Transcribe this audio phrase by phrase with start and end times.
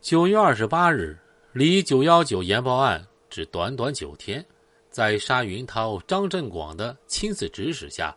[0.00, 1.18] 九月二十八日，
[1.52, 4.44] 离九幺九研报案只短短九天，
[4.88, 8.16] 在沙云涛、张振广的亲自指使下，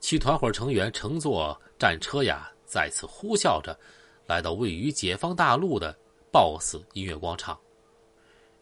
[0.00, 3.78] 其团伙成员乘坐战车呀，再次呼啸着
[4.26, 5.96] 来到位于解放大路的
[6.32, 7.56] BOSS 音乐广场。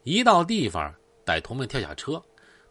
[0.02, 2.22] 一到地方，歹徒们跳下车，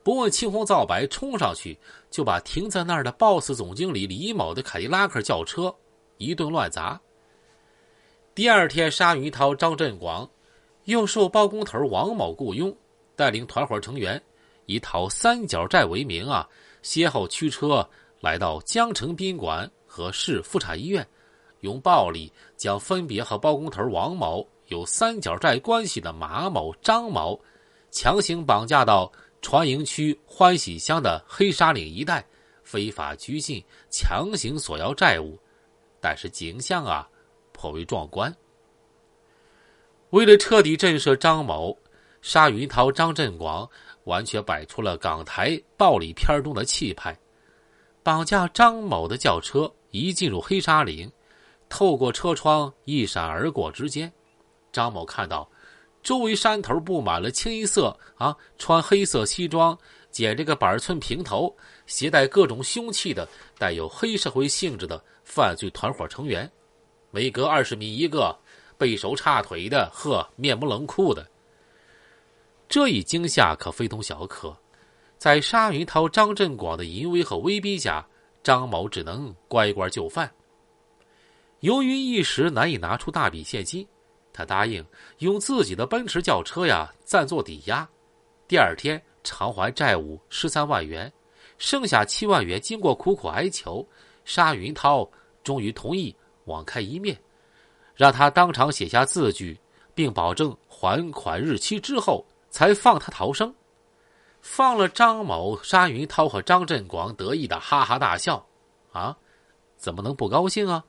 [0.03, 1.75] 不问青红皂白，冲上去
[2.11, 5.75] 就把停在那儿的 BOSS 总经理李某的凯迪拉克轿车
[6.19, 7.01] 一顿乱砸。
[8.39, 10.25] 第二天，沙云涛、张振广
[10.85, 12.73] 又受包工头王某雇佣，
[13.13, 14.23] 带领团伙成员
[14.65, 16.47] 以讨三角债为名啊，
[16.81, 17.85] 先后驱车
[18.21, 21.05] 来到江城宾馆和市妇产医院，
[21.59, 27.37] 用暴力将分别和包工头王某有三角债关系的马某、张某
[27.91, 29.11] 强行绑架到
[29.41, 32.25] 船营区欢喜乡的黑沙岭一带，
[32.63, 35.37] 非法拘禁、强行索要债务。
[35.99, 37.05] 但是景象啊。
[37.59, 38.33] 颇为壮观。
[40.11, 41.77] 为了彻底震慑张某，
[42.21, 43.69] 沙云涛、张振广
[44.05, 47.19] 完全摆出了港台暴力片中的气派。
[48.01, 51.11] 绑架张某的轿车一进入黑沙岭，
[51.67, 54.11] 透过车窗一闪而过之间，
[54.71, 55.47] 张某看到
[56.01, 59.77] 周围山头布满了清一色啊穿黑色西装、
[60.09, 61.53] 剪着个板寸平头、
[61.87, 66.49] 携带各种凶器的带有黑社会性质的犯罪团伙成员。
[67.11, 68.37] 每隔二十米一个，
[68.77, 71.27] 背手叉腿的，呵，面目冷酷的。
[72.67, 74.55] 这一惊吓可非同小可，
[75.17, 78.07] 在沙云涛、张振广的淫威和威逼下，
[78.43, 80.31] 张某只能乖乖就范。
[81.61, 83.85] 由于一时难以拿出大笔现金，
[84.31, 84.85] 他答应
[85.17, 87.89] 用自己的奔驰轿车呀暂作抵押，
[88.47, 91.11] 第二天偿还债务十三万元，
[91.57, 93.85] 剩下七万元，经过苦苦哀求，
[94.23, 95.09] 沙云涛
[95.43, 96.15] 终于同意。
[96.45, 97.17] 网开一面，
[97.95, 99.59] 让他当场写下字据，
[99.93, 103.53] 并保证还款日期之后，才放他逃生。
[104.41, 108.45] 放了张某、沙云涛和张振广，得意的哈哈大笑。
[108.91, 109.15] 啊，
[109.75, 110.83] 怎么能不高兴啊？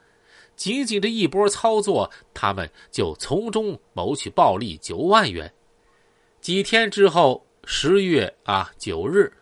[0.56, 5.52] 仅仅这一波操作，他们就从中谋取暴利九万元。
[6.40, 9.32] 几天之后，十月啊九日，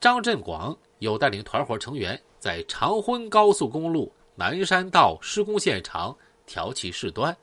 [0.00, 4.12] 张振广又带领团伙成员在长婚高速公路。
[4.38, 6.16] 南山道施工现场
[6.46, 7.36] 挑起事端，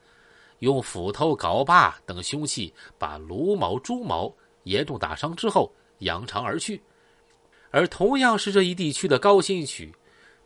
[0.60, 6.80] 用斧头、镐把等凶器把卢某、朱某严重打伤之后扬长而去。
[7.70, 9.94] 而同样是这一地区的高新区，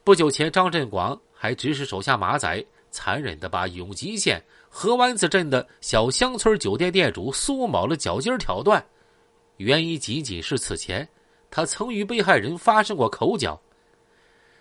[0.02, 8.84] 不久前张振广还指使手下马仔残忍地把永吉县河湾子镇的小乡村酒店店主苏某的脚筋挑断，
[9.58, 11.08] 原因仅仅是此前
[11.48, 13.56] 他曾与被害人发生过口角。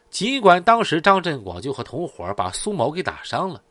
[0.10, 3.62] 尽管当时张振广就和同伙把苏某给打伤了，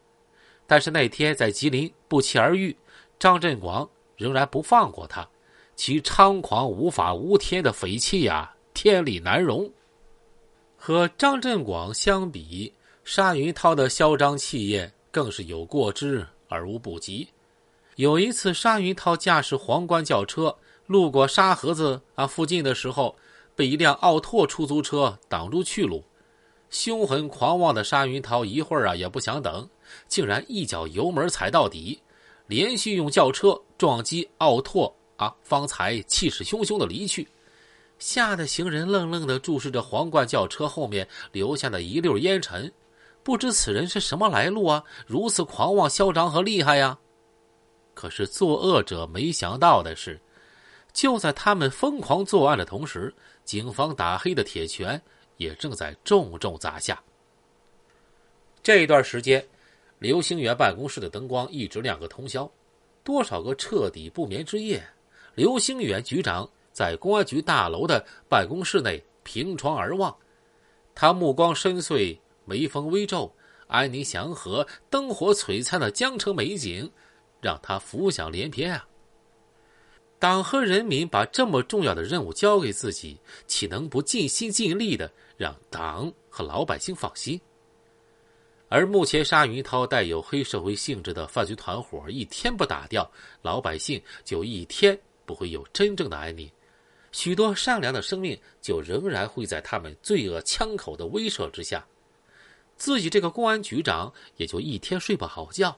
[0.66, 2.76] 但是那天在吉林不期而遇，
[3.19, 5.28] 张振广仍然不放过他，
[5.75, 9.69] 其猖狂无法无天的匪气呀，天理难容。
[10.76, 12.72] 和张振广相比，
[13.03, 17.28] 沙云涛的嚣张气焰更是有过之而无不及。
[17.97, 20.56] 有一次，沙云涛驾驶皇冠轿车
[20.87, 23.16] 路过沙河子啊附近的时候，
[23.56, 26.05] 被一辆奥拓出租车挡住去路。
[26.71, 29.69] 凶狠狂妄的沙云涛一会儿啊也不想等，
[30.06, 32.01] 竟然一脚油门踩到底，
[32.47, 37.27] 连续用轿车撞击奥拓啊，方才气势汹汹的离去，
[37.99, 42.71] 吓得行人愣愣的注视着皇冠轿车后面留下的一溜烟尘，
[43.23, 46.99] 不知此人是什么来路啊，如此狂妄嚣张和厉害呀！
[47.95, 50.21] 可是作恶者没想到的是，
[50.93, 53.12] 就在他们疯狂作案的同时，
[53.43, 55.03] 警方打黑的铁拳。
[55.38, 57.03] 也正在重重砸下。
[58.62, 59.43] 这一段时间，
[59.99, 62.49] 刘星元办公室的灯光一直亮个通宵，
[63.03, 64.87] 多少个彻底不眠之夜，
[65.34, 70.15] 刘星元局长在公安局大楼的办公室内凭窗而望，
[70.94, 73.32] 他目光深邃，眉峰微皱，
[73.66, 76.91] 安宁祥和、灯火璀璨的江城美景，
[77.41, 78.87] 让他浮想联翩啊。
[80.19, 87.40] 党和人民把这么重要的任务交给自己，岂能不尽心尽力的让党和老百姓放心？
[88.69, 96.50] 而目前沙云涛带有黑社会性质的犯罪团伙，一天不打掉，老百姓就一天不会有真正的安宁，
[97.12, 101.87] 许多善良的生命就仍然会在他们罪恶枪口的威慑之下，
[102.76, 105.75] 自己这个公安局长也就一天睡不好觉。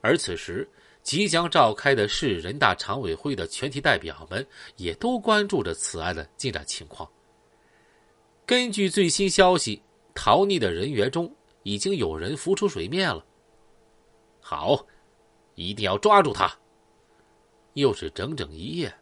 [0.00, 0.68] 而此时。
[1.02, 4.46] 即将召开的市人大常委会的全体代表们
[4.76, 7.10] 也都关注着此案的进展情况。
[8.50, 9.80] 根据最新消息，
[10.12, 11.32] 逃匿的人员中
[11.62, 13.24] 已经有人浮出水面了。
[14.40, 14.84] 好，
[15.54, 16.52] 一定要抓住他。
[17.74, 18.92] 又是整整一夜。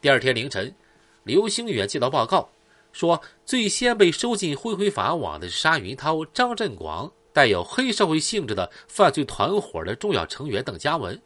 [0.00, 0.74] 第二天凌晨，
[1.22, 2.48] 刘兴远接到报告，
[2.90, 11.16] 说最先被收进恢恢法网的是沙云涛、张振广，带有黑社会性质的犯罪团伙的重要成员邓家文。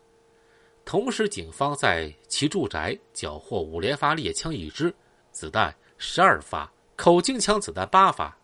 [0.84, 4.94] 同时，警方在其住宅缴获五连发猎枪一支，
[5.32, 8.37] 子弹十二发，口径枪子弹八发，